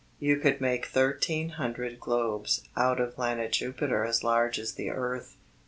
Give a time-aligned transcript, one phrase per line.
[0.17, 5.35] You could make thirteen hundred globes out of planet Jupiter as large as the earth.